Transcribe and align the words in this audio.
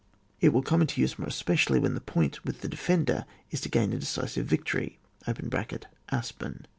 It 0.39 0.51
will 0.51 0.63
come 0.63 0.81
into 0.81 0.99
use 0.99 1.19
more 1.19 1.27
especially 1.27 1.79
when 1.79 1.93
the 1.93 2.01
point 2.01 2.43
with 2.43 2.61
the 2.61 2.67
defender 2.67 3.23
is 3.51 3.61
to 3.61 3.69
gain 3.69 3.93
a 3.93 3.99
decisive 3.99 4.47
victory 4.47 4.97
(Aspem). 5.27 6.65